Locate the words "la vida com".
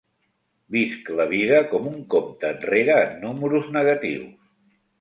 1.19-1.85